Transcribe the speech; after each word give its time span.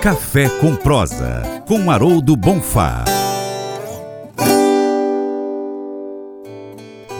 Café 0.00 0.48
com 0.48 0.74
Prosa, 0.74 1.42
com 1.68 1.90
Haroldo 1.90 2.34
Bonfá. 2.34 3.04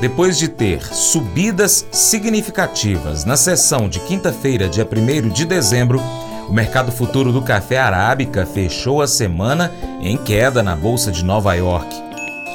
Depois 0.01 0.38
de 0.38 0.49
ter 0.49 0.83
subidas 0.83 1.87
significativas 1.93 3.27
na 3.27 3.37
sessão 3.37 3.87
de 3.87 4.01
quinta-feira, 4.01 4.67
dia 4.67 4.88
1 4.90 5.29
de 5.29 5.45
dezembro, 5.45 6.01
o 6.49 6.53
mercado 6.54 6.90
futuro 6.90 7.33
do 7.33 7.43
café 7.43 7.77
arábica 7.77 8.47
fechou 8.47 9.03
a 9.03 9.06
semana 9.06 9.71
em 10.01 10.17
queda 10.17 10.62
na 10.62 10.74
Bolsa 10.74 11.12
de 11.12 11.22
Nova 11.22 11.53
York. 11.53 11.94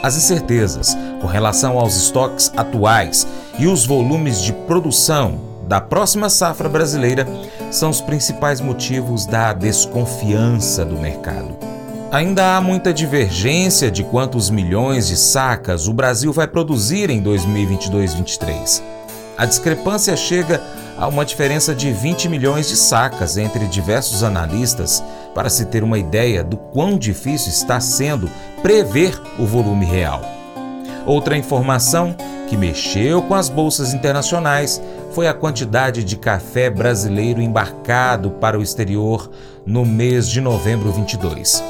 As 0.02 0.18
incertezas 0.18 0.98
com 1.22 1.28
relação 1.28 1.78
aos 1.78 1.96
estoques 1.96 2.52
atuais 2.58 3.28
e 3.60 3.68
os 3.68 3.86
volumes 3.86 4.42
de 4.42 4.54
produção 4.54 5.40
da 5.68 5.80
próxima 5.80 6.30
safra 6.30 6.68
brasileira 6.68 7.28
são 7.76 7.90
os 7.90 8.00
principais 8.00 8.62
motivos 8.62 9.26
da 9.26 9.52
desconfiança 9.52 10.86
do 10.86 10.98
mercado. 10.98 11.56
Ainda 12.12 12.56
há 12.56 12.62
muita 12.62 12.94
divergência 12.94 13.92
de 13.92 14.04
quantos 14.04 14.50
milhões 14.50 15.08
de 15.08 15.18
sacas 15.18 15.88
o 15.88 15.94
Brasil 15.94 16.32
vai 16.32 16.48
produzir 16.48 17.10
em 17.10 17.22
2022-23. 17.22 18.82
A 19.38 19.46
discrepância 19.46 20.16
chega 20.16 20.62
a 20.98 21.08
uma 21.08 21.26
diferença 21.26 21.76
de 21.76 21.92
20 21.92 22.30
milhões 22.30 22.70
de 22.70 22.78
sacas 22.78 23.38
entre 23.38 23.68
diversos 23.68 24.24
analistas 24.24 25.04
para 25.34 25.50
se 25.50 25.66
ter 25.66 25.84
uma 25.84 26.00
ideia 26.00 26.42
do 26.42 26.56
quão 26.56 26.98
difícil 26.98 27.50
está 27.50 27.82
sendo 27.82 28.30
prever 28.62 29.22
o 29.38 29.46
volume 29.46 29.86
real. 29.86 30.35
Outra 31.06 31.38
informação 31.38 32.16
que 32.50 32.58
mexeu 32.58 33.22
com 33.22 33.36
as 33.36 33.48
bolsas 33.48 33.94
internacionais 33.94 34.82
foi 35.12 35.28
a 35.28 35.34
quantidade 35.34 36.04
de 36.04 36.16
café 36.16 36.70
brasileiro 36.70 37.42
embarcado 37.42 38.32
para 38.32 38.58
o 38.58 38.64
exterior 38.64 39.30
no 39.66 39.86
mês 39.86 40.28
de 40.28 40.42
novembro 40.42 40.92
22. 40.92 41.64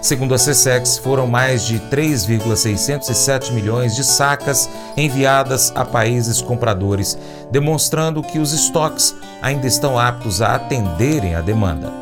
Segundo 0.00 0.34
a 0.34 0.38
CSEX, 0.38 0.96
foram 0.96 1.26
mais 1.26 1.66
de 1.66 1.80
3,607 1.80 3.52
milhões 3.52 3.96
de 3.96 4.04
sacas 4.04 4.70
enviadas 4.96 5.72
a 5.74 5.84
países 5.84 6.40
compradores, 6.40 7.18
demonstrando 7.50 8.22
que 8.22 8.38
os 8.38 8.52
estoques 8.52 9.14
ainda 9.42 9.66
estão 9.66 9.98
aptos 9.98 10.40
a 10.40 10.54
atenderem 10.54 11.34
a 11.34 11.40
demanda. 11.40 11.92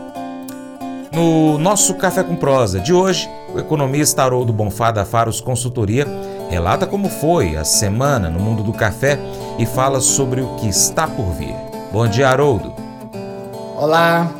No 1.10 1.56
nosso 1.56 1.94
Café 1.94 2.22
com 2.22 2.36
Prosa 2.36 2.78
de 2.78 2.92
hoje, 2.92 3.26
o 3.54 3.58
economista 3.58 4.22
Haroldo 4.22 4.52
Bonfá 4.52 4.90
da 4.90 5.04
Faros 5.06 5.40
Consultoria 5.40 6.06
relata 6.48 6.86
como 6.86 7.08
foi 7.08 7.56
a 7.56 7.64
semana 7.64 8.30
no 8.30 8.38
mundo 8.38 8.62
do 8.62 8.72
café 8.72 9.18
e 9.58 9.66
fala 9.66 10.00
sobre 10.00 10.40
o 10.40 10.54
que 10.56 10.68
está 10.68 11.06
por 11.06 11.32
vir. 11.32 11.54
Bom 11.92 12.06
dia, 12.06 12.28
Haroldo. 12.28 12.72
Olá, 13.76 14.30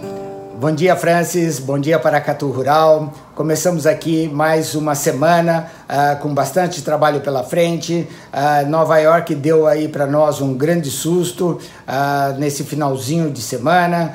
bom 0.59 0.73
dia, 0.73 0.95
Francis, 0.97 1.59
bom 1.59 1.79
dia 1.79 1.99
para 1.99 2.21
Catu 2.21 2.51
Rural. 2.51 3.13
Começamos 3.35 3.87
aqui 3.87 4.29
mais 4.29 4.75
uma 4.75 4.95
semana 4.95 5.71
uh, 5.85 6.19
com 6.21 6.33
bastante 6.33 6.81
trabalho 6.83 7.21
pela 7.21 7.43
frente. 7.43 8.09
Uh, 8.33 8.69
Nova 8.69 8.99
York 8.99 9.35
deu 9.35 9.67
aí 9.67 9.89
para 9.89 10.07
nós 10.07 10.41
um 10.41 10.55
grande 10.55 10.91
susto 10.91 11.59
uh, 11.87 12.39
nesse 12.39 12.65
finalzinho 12.65 13.31
de 13.31 13.43
semana. 13.43 14.15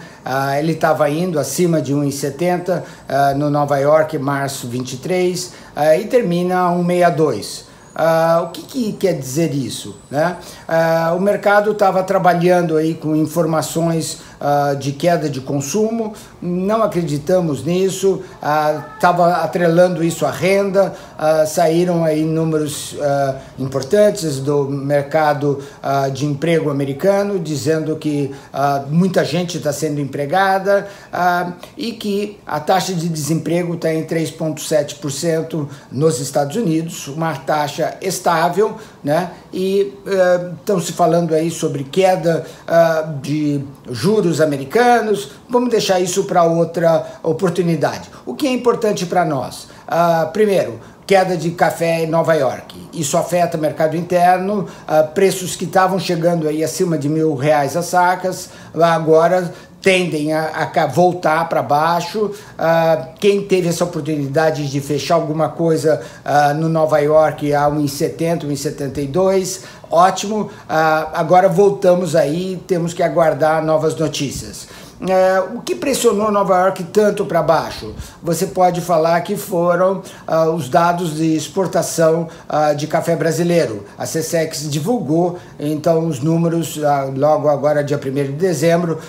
ele 0.58 0.72
estava 0.72 1.10
indo 1.10 1.38
acima 1.38 1.82
de 1.82 1.94
1,70 1.94 2.84
no 3.36 3.50
Nova 3.50 3.78
York, 3.80 4.18
março 4.18 4.68
23, 4.68 5.54
e 6.00 6.06
termina 6.06 6.70
1,62. 6.70 7.71
Uh, 7.96 8.44
o 8.46 8.50
que, 8.50 8.62
que, 8.62 8.94
quer 8.94 9.14
dizer 9.14 9.54
isso? 9.54 9.98
Né? 10.10 10.38
Uh, 10.68 11.16
o 11.16 11.20
mercado 11.20 11.72
estava 11.72 12.02
trabalhando 12.04 12.78
aí 12.78 12.94
com 12.94 13.16
informações 13.16 14.22
uh, 14.42 14.76
de 14.76 14.92
queda 14.92 15.30
de 15.30 15.40
consumo, 15.40 16.14
não 16.42 16.82
acreditamos 16.82 17.64
nisso, 17.64 18.22
estava 18.96 19.28
uh, 19.28 19.44
atrelando 19.44 20.04
isso 20.04 20.26
à 20.26 20.32
renda, 20.32 20.94
uh, 21.18 21.48
saíram 21.48 22.04
aí 22.04 22.26
números 22.26 22.96
importantes 23.60 24.40
do 24.40 24.68
mercado 24.70 25.60
de 26.14 26.26
emprego 26.26 26.70
americano, 26.70 27.40
dizendo 27.40 27.96
que 27.96 28.32
muita 28.90 29.24
gente 29.24 29.58
está 29.58 29.72
sendo 29.72 30.00
empregada 30.00 30.88
e 31.78 31.92
que 31.92 32.40
a 32.46 32.60
taxa 32.60 32.94
de 32.94 33.08
desemprego 33.08 33.76
está 33.76 33.94
em 33.94 34.04
3,7% 34.06 35.68
nos 35.92 36.20
Estados 36.20 36.56
Unidos, 36.56 37.08
uma 37.08 37.36
taxa 37.36 37.98
estável, 38.02 38.78
né? 39.04 39.32
e 39.54 39.94
estão 40.60 40.80
se 40.80 40.94
falando 40.94 41.34
aí 41.34 41.50
sobre 41.50 41.84
queda 41.84 42.46
de 43.22 43.62
juros 43.90 44.40
americanos, 44.40 45.32
vamos 45.50 45.70
deixar 45.70 46.00
isso 46.00 46.24
para 46.26 46.44
outra 46.44 47.06
oportunidade. 47.24 48.10
O 48.26 48.34
que 48.34 48.48
é 48.48 48.52
importante 48.52 49.06
para 49.06 49.26
nós? 49.26 49.68
Uh, 49.88 50.32
primeiro, 50.32 50.80
queda 51.06 51.36
de 51.36 51.52
café 51.52 52.04
em 52.04 52.08
Nova 52.08 52.34
York. 52.36 52.90
Isso 52.94 53.18
afeta 53.18 53.58
o 53.58 53.60
mercado 53.60 53.98
interno, 53.98 54.62
uh, 54.88 55.08
preços 55.14 55.56
que 55.56 55.66
estavam 55.66 56.00
chegando 56.00 56.48
aí 56.48 56.64
acima 56.64 56.98
de 56.98 57.10
mil 57.10 57.36
reais 57.36 57.76
as 57.76 57.88
sacas, 57.88 58.50
agora 58.74 59.52
tendem 59.82 60.32
a, 60.34 60.72
a 60.76 60.86
voltar 60.86 61.50
para 61.50 61.62
baixo. 61.62 62.26
Uh, 62.26 63.08
quem 63.20 63.42
teve 63.42 63.68
essa 63.70 63.84
oportunidade 63.84 64.70
de 64.70 64.80
fechar 64.80 65.16
alguma 65.16 65.50
coisa 65.50 66.02
uh, 66.24 66.54
no 66.54 66.70
Nova 66.70 67.00
York 67.00 67.54
a 67.54 67.64
1,70, 67.70 68.46
1,72, 68.46 69.62
ótimo. 69.90 70.42
Uh, 70.42 70.50
agora 71.14 71.50
voltamos 71.50 72.16
aí, 72.16 72.62
temos 72.68 72.94
que 72.94 73.02
aguardar 73.02 73.64
novas 73.64 73.96
notícias. 73.96 74.68
É, 75.10 75.40
o 75.56 75.62
que 75.62 75.74
pressionou 75.74 76.32
Nova 76.32 76.60
York 76.60 76.84
tanto 76.86 77.26
para 77.26 77.42
baixo? 77.42 77.96
Você 78.22 78.46
pode 78.46 78.82
falar 78.82 79.20
que 79.22 79.36
foram 79.36 80.04
uh, 80.28 80.52
os 80.52 80.70
dados 80.70 81.16
de 81.16 81.36
exportação 81.36 82.28
uh, 82.48 82.76
de 82.76 82.86
café 82.86 83.16
brasileiro. 83.16 83.84
A 83.98 84.04
CSEX 84.04 84.70
divulgou, 84.70 85.40
então, 85.60 86.06
os 86.06 86.20
números, 86.20 86.78
uh, 86.78 87.12
logo 87.16 87.50
agora, 87.50 87.84
dia 87.84 87.98
1 87.98 88.14
de 88.14 88.32
dezembro, 88.34 89.00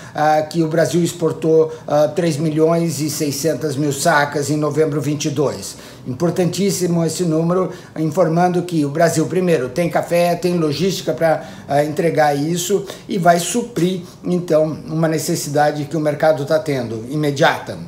que 0.50 0.62
o 0.62 0.68
Brasil 0.68 1.02
exportou 1.02 1.72
3 2.14 2.36
milhões 2.38 3.00
e 3.00 3.10
600 3.10 3.76
mil 3.76 3.92
sacas 3.92 4.50
em 4.50 4.56
novembro 4.56 5.00
22. 5.00 5.76
Importantíssimo 6.06 7.04
esse 7.04 7.24
número, 7.24 7.70
informando 7.96 8.62
que 8.62 8.84
o 8.84 8.90
Brasil, 8.90 9.24
primeiro, 9.26 9.68
tem 9.68 9.88
café, 9.88 10.34
tem 10.34 10.58
logística 10.58 11.12
para 11.12 11.84
entregar 11.84 12.36
isso 12.36 12.84
e 13.08 13.18
vai 13.18 13.38
suprir, 13.38 14.02
então, 14.24 14.64
uma 14.86 15.06
necessidade 15.06 15.84
que 15.84 15.96
o 15.96 16.00
mercado 16.00 16.42
está 16.42 16.58
tendo, 16.58 17.06
imediata, 17.08 17.78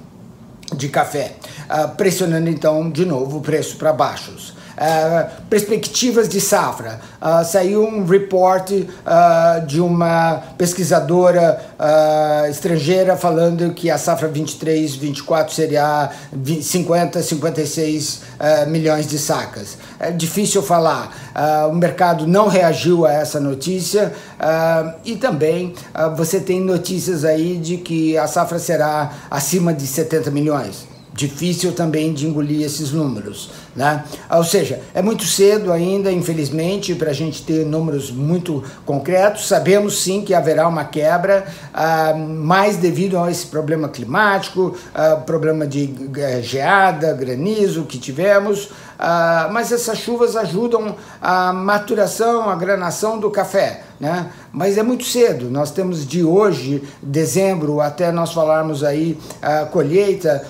de 0.77 0.89
café, 0.89 1.37
uh, 1.69 1.89
pressionando 1.97 2.49
então 2.49 2.91
de 2.91 3.05
novo 3.05 3.39
o 3.39 3.41
preço 3.41 3.77
para 3.77 3.93
baixos. 3.93 4.53
Uh, 4.75 5.31
perspectivas 5.49 6.29
de 6.29 6.41
safra. 6.41 6.99
Uh, 7.23 7.45
saiu 7.45 7.85
um 7.85 8.05
report 8.05 8.71
uh, 8.73 9.67
de 9.67 9.81
uma 9.81 10.43
pesquisadora 10.59 11.75
estrangeira 12.49 13.17
falando 13.17 13.73
que 13.75 13.91
a 13.91 13.99
safra 13.99 14.27
23, 14.27 14.95
24 14.97 15.55
seria 15.55 16.11
50, 16.63 17.23
56 17.23 18.23
milhões 18.69 19.07
de 19.07 19.19
sacas. 19.19 19.77
É 20.01 20.11
difícil 20.11 20.63
falar. 20.63 21.15
o 21.69 21.75
mercado 21.75 22.27
não 22.27 22.49
reagiu 22.49 23.05
a 23.05 23.13
essa 23.13 23.39
notícia 23.39 24.13
e 25.05 25.17
também 25.17 25.75
você 26.17 26.41
tem 26.41 26.61
notícias 26.61 27.25
aí 27.25 27.59
de 27.59 27.77
que 27.77 28.17
a 28.17 28.27
safra 28.27 28.59
será 28.59 29.13
acima 29.31 29.75
de 29.75 29.87
70 29.87 30.31
milhões 30.31 30.94
difícil 31.15 31.73
também 31.73 32.13
de 32.13 32.27
engolir 32.27 32.63
esses 32.63 32.91
números. 32.91 33.51
Né? 33.75 34.05
Ou 34.31 34.45
seja, 34.45 34.81
é 34.93 35.01
muito 35.01 35.25
cedo 35.25 35.73
ainda, 35.73 36.11
infelizmente, 36.11 36.95
para 36.95 37.11
a 37.11 37.15
gente 37.15 37.43
ter 37.43 37.65
números 37.65 38.11
muito 38.11 38.63
concretos. 38.85 39.47
Sabemos 39.47 40.03
sim 40.03 40.23
que 40.23 40.35
haverá 40.35 40.67
uma 40.67 40.85
quebra, 40.85 41.47
ah, 41.73 42.15
mais 42.15 42.77
devido 42.77 43.19
a 43.19 43.31
esse 43.31 43.47
problema 43.47 43.89
climático, 43.89 44.77
ah, 44.93 45.16
problema 45.16 45.66
de 45.66 45.95
eh, 46.16 46.43
geada, 46.43 47.13
granizo 47.15 47.84
que 47.84 47.99
tivemos, 47.99 48.71
ah, 48.99 49.49
mas 49.53 49.73
essas 49.73 49.99
chuvas 49.99 50.37
ajudam 50.37 50.97
a 51.21 51.53
maturação, 51.53 52.49
a 52.49 52.57
granação 52.57 53.19
do 53.19 53.31
café. 53.31 53.83
Né? 53.99 54.31
Mas 54.53 54.77
é 54.77 54.83
muito 54.83 55.05
cedo, 55.05 55.51
nós 55.51 55.71
temos 55.71 56.07
de 56.07 56.25
hoje, 56.25 56.83
dezembro, 57.03 57.81
até 57.81 58.11
nós 58.11 58.33
falarmos 58.33 58.83
aí 58.83 59.19
a 59.41 59.65
colheita, 59.67 60.45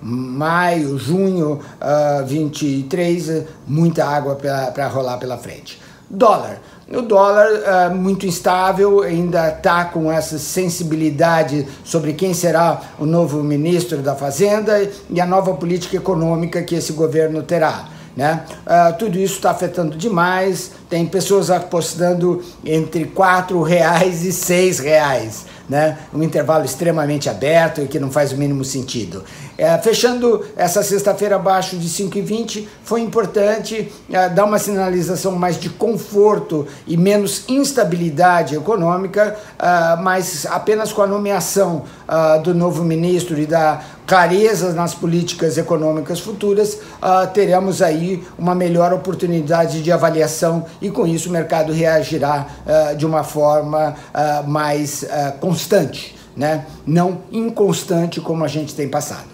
maio, 0.00 0.98
junho 0.98 1.60
uh, 1.80 2.26
23, 2.26 3.44
muita 3.66 4.04
água 4.04 4.36
para 4.36 4.88
rolar 4.88 5.18
pela 5.18 5.36
frente. 5.36 5.80
Dólar. 6.08 6.60
O 6.90 7.02
dólar 7.02 7.48
uh, 7.48 7.94
muito 7.94 8.26
instável, 8.26 9.02
ainda 9.02 9.50
está 9.50 9.84
com 9.84 10.10
essa 10.10 10.38
sensibilidade 10.38 11.68
sobre 11.84 12.14
quem 12.14 12.32
será 12.32 12.80
o 12.98 13.04
novo 13.04 13.42
ministro 13.42 13.98
da 13.98 14.14
Fazenda 14.14 14.90
e 15.10 15.20
a 15.20 15.26
nova 15.26 15.52
política 15.52 15.98
econômica 15.98 16.62
que 16.62 16.74
esse 16.74 16.94
governo 16.94 17.42
terá. 17.42 17.88
Né? 18.16 18.42
Uh, 18.66 18.96
tudo 18.98 19.18
isso 19.18 19.34
está 19.34 19.50
afetando 19.50 19.98
demais. 19.98 20.72
Tem 20.88 21.04
pessoas 21.04 21.50
apostando 21.50 22.42
entre 22.64 23.02
R$ 23.02 23.64
reais 23.66 24.24
e 24.24 24.54
R$ 24.54 24.82
reais 24.82 25.44
né? 25.68 25.98
Um 26.14 26.22
intervalo 26.22 26.64
extremamente 26.64 27.28
aberto 27.28 27.82
e 27.82 27.86
que 27.86 27.98
não 27.98 28.10
faz 28.10 28.32
o 28.32 28.36
mínimo 28.36 28.64
sentido. 28.64 29.24
É, 29.56 29.76
fechando 29.78 30.44
essa 30.56 30.82
sexta-feira 30.82 31.36
abaixo 31.36 31.76
de 31.76 31.88
5,20, 31.88 32.66
foi 32.82 33.00
importante 33.00 33.92
é, 34.10 34.28
dar 34.28 34.44
uma 34.44 34.58
sinalização 34.58 35.32
mais 35.32 35.58
de 35.58 35.68
conforto 35.68 36.66
e 36.86 36.96
menos 36.96 37.44
instabilidade 37.48 38.54
econômica, 38.54 39.36
é, 39.58 39.96
mas 40.00 40.46
apenas 40.46 40.92
com 40.92 41.02
a 41.02 41.06
nomeação 41.06 41.84
é, 42.08 42.38
do 42.38 42.54
novo 42.54 42.84
ministro 42.84 43.38
e 43.38 43.46
da 43.46 43.82
clareza 44.08 44.72
nas 44.72 44.94
políticas 44.94 45.58
econômicas 45.58 46.18
futuras, 46.18 46.72
uh, 46.74 47.26
teremos 47.34 47.82
aí 47.82 48.26
uma 48.38 48.54
melhor 48.54 48.90
oportunidade 48.94 49.82
de 49.82 49.92
avaliação 49.92 50.64
e 50.80 50.90
com 50.90 51.06
isso 51.06 51.28
o 51.28 51.32
mercado 51.32 51.74
reagirá 51.74 52.46
uh, 52.64 52.96
de 52.96 53.04
uma 53.04 53.22
forma 53.22 53.94
uh, 53.94 54.48
mais 54.48 55.04
constante, 55.40 56.16
né? 56.34 56.64
não 56.86 57.18
inconstante 57.30 58.18
como 58.18 58.44
a 58.44 58.48
gente 58.48 58.74
tem 58.74 58.88
passado. 58.88 59.28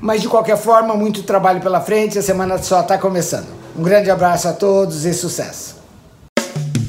Mas 0.00 0.20
de 0.20 0.28
qualquer 0.28 0.58
forma, 0.58 0.94
muito 0.94 1.22
trabalho 1.22 1.60
pela 1.60 1.80
frente, 1.80 2.18
a 2.18 2.22
semana 2.22 2.58
só 2.58 2.80
está 2.80 2.98
começando. 2.98 3.46
Um 3.78 3.82
grande 3.82 4.10
abraço 4.10 4.48
a 4.48 4.52
todos 4.52 5.04
e 5.04 5.14
sucesso! 5.14 5.75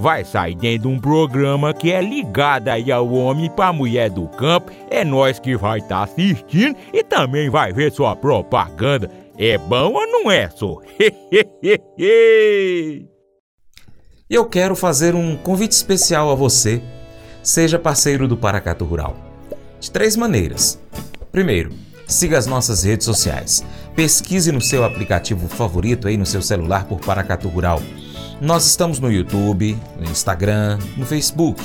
vai 0.00 0.24
sair 0.24 0.54
dentro 0.54 0.88
de 0.88 0.94
um 0.94 0.98
programa 0.98 1.74
que 1.74 1.92
é 1.92 2.00
ligado 2.00 2.68
aí 2.68 2.90
ao 2.90 3.08
homem 3.12 3.50
para 3.50 3.72
mulher 3.72 4.10
do 4.10 4.26
campo. 4.28 4.72
É 4.90 5.04
nós 5.04 5.38
que 5.38 5.56
vai 5.56 5.78
estar 5.78 5.98
tá 5.98 6.02
assistindo 6.04 6.76
e 6.92 7.04
também 7.04 7.50
vai 7.50 7.72
ver 7.72 7.92
sua 7.92 8.16
propaganda. 8.16 9.10
É 9.38 9.56
bom 9.58 9.92
ou 9.92 10.06
não 10.06 10.30
é, 10.30 10.48
só? 10.50 10.78
eu 14.28 14.44
quero 14.46 14.74
fazer 14.74 15.14
um 15.14 15.36
convite 15.36 15.72
especial 15.72 16.30
a 16.30 16.34
você. 16.34 16.82
Seja 17.42 17.78
parceiro 17.78 18.26
do 18.28 18.36
Paracato 18.36 18.84
Rural. 18.84 19.16
De 19.78 19.90
três 19.90 20.14
maneiras. 20.16 20.78
Primeiro, 21.32 21.72
siga 22.06 22.36
as 22.36 22.46
nossas 22.46 22.82
redes 22.84 23.06
sociais. 23.06 23.64
Pesquise 23.94 24.52
no 24.52 24.60
seu 24.60 24.84
aplicativo 24.84 25.48
favorito 25.48 26.08
aí 26.08 26.16
no 26.16 26.26
seu 26.26 26.42
celular 26.42 26.84
por 26.84 27.00
Paracatu 27.00 27.48
Rural. 27.48 27.80
Nós 28.40 28.66
estamos 28.66 28.98
no 28.98 29.12
YouTube, 29.12 29.76
no 29.98 30.10
Instagram, 30.10 30.78
no 30.96 31.04
Facebook, 31.04 31.62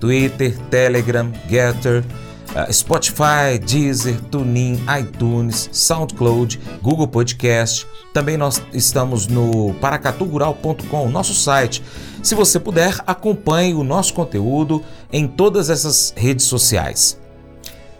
Twitter, 0.00 0.58
Telegram, 0.68 1.30
Getter, 1.48 2.02
uh, 2.50 2.72
Spotify, 2.72 3.58
Deezer, 3.64 4.20
TuneIn, 4.22 4.80
iTunes, 5.00 5.68
SoundCloud, 5.70 6.58
Google 6.82 7.06
Podcast. 7.06 7.86
Também 8.12 8.36
nós 8.36 8.60
estamos 8.72 9.28
no 9.28 9.72
paracatugural.com, 9.74 11.08
nosso 11.10 11.32
site. 11.32 11.80
Se 12.24 12.34
você 12.34 12.58
puder, 12.58 12.98
acompanhe 13.06 13.74
o 13.74 13.84
nosso 13.84 14.12
conteúdo 14.12 14.82
em 15.12 15.28
todas 15.28 15.70
essas 15.70 16.12
redes 16.16 16.46
sociais. 16.46 17.20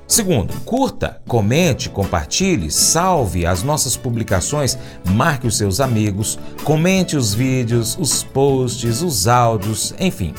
Segundo, 0.09 0.55
curta, 0.61 1.21
comente, 1.27 1.91
compartilhe, 1.91 2.71
salve 2.71 3.45
as 3.45 3.65
nossas 3.65 3.97
publicações, 3.97 4.79
marque 5.11 5.49
os 5.49 5.57
seus 5.57 5.81
amigos, 5.81 6.39
comente 6.63 7.17
os 7.17 7.35
vídeos, 7.35 7.99
os 7.99 8.23
posts, 8.23 9.03
os 9.03 9.27
áudios, 9.27 9.93
enfim. 9.99 10.33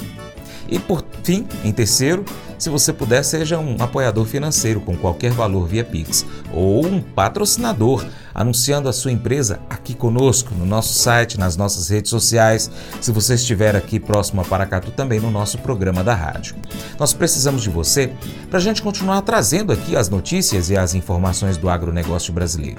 E 0.67 0.79
por 0.79 1.03
fim, 1.23 1.47
em 1.63 1.71
terceiro, 1.71 2.25
se 2.57 2.69
você 2.69 2.91
puder, 2.91 3.23
seja 3.23 3.59
um 3.59 3.75
apoiador 3.79 4.25
financeiro 4.25 4.81
com 4.81 4.97
qualquer 4.97 5.31
valor 5.31 5.67
via 5.67 5.83
Pix 5.83 6.25
ou 6.51 6.85
um 6.85 6.99
patrocinador 7.01 8.03
anunciando 8.33 8.89
a 8.89 8.93
sua 8.93 9.11
empresa 9.11 9.59
aqui 9.69 9.93
conosco, 9.93 10.53
no 10.55 10.65
nosso 10.65 10.93
site, 10.93 11.39
nas 11.39 11.55
nossas 11.55 11.89
redes 11.89 12.09
sociais, 12.09 12.69
se 13.01 13.11
você 13.11 13.33
estiver 13.33 13.75
aqui 13.75 13.99
próximo 13.99 14.41
a 14.41 14.43
Paracatu 14.43 14.91
também 14.91 15.19
no 15.19 15.31
nosso 15.31 15.57
programa 15.59 16.03
da 16.03 16.13
rádio. 16.13 16.55
Nós 16.99 17.13
precisamos 17.13 17.63
de 17.63 17.69
você 17.69 18.11
para 18.49 18.59
a 18.59 18.61
gente 18.61 18.81
continuar 18.81 19.21
trazendo 19.21 19.71
aqui 19.71 19.95
as 19.95 20.09
notícias 20.09 20.69
e 20.69 20.77
as 20.77 20.93
informações 20.93 21.57
do 21.57 21.69
agronegócio 21.69 22.33
brasileiro. 22.33 22.77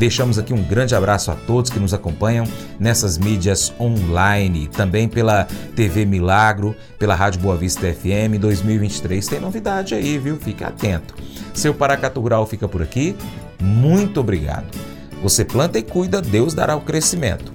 Deixamos 0.00 0.38
aqui 0.38 0.54
um 0.54 0.62
grande 0.62 0.94
abraço 0.94 1.30
a 1.30 1.34
todos 1.34 1.70
que 1.70 1.78
nos 1.78 1.92
acompanham 1.92 2.46
nessas 2.78 3.18
mídias 3.18 3.70
online, 3.78 4.66
também 4.66 5.06
pela 5.06 5.46
TV 5.76 6.06
Milagro, 6.06 6.74
pela 6.98 7.14
Rádio 7.14 7.42
Boa 7.42 7.54
Vista 7.54 7.82
FM 7.82 8.40
2023. 8.40 9.28
Tem 9.28 9.38
novidade 9.38 9.94
aí, 9.94 10.16
viu? 10.16 10.38
Fique 10.38 10.64
atento. 10.64 11.14
Seu 11.52 11.74
Paracatu 11.74 12.18
Rural 12.18 12.46
fica 12.46 12.66
por 12.66 12.80
aqui. 12.80 13.14
Muito 13.60 14.20
obrigado. 14.20 14.74
Você 15.22 15.44
planta 15.44 15.78
e 15.78 15.82
cuida, 15.82 16.22
Deus 16.22 16.54
dará 16.54 16.74
o 16.74 16.80
crescimento. 16.80 17.52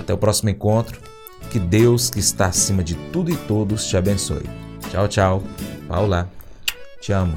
Até 0.00 0.14
o 0.14 0.18
próximo 0.18 0.48
encontro. 0.48 0.98
Que 1.50 1.58
Deus, 1.58 2.08
que 2.08 2.20
está 2.20 2.46
acima 2.46 2.82
de 2.82 2.94
tudo 3.12 3.30
e 3.30 3.36
todos, 3.36 3.84
te 3.84 3.98
abençoe. 3.98 4.48
Tchau, 4.90 5.08
tchau. 5.08 5.42
Paula, 5.86 6.26
te 7.02 7.12
amo. 7.12 7.36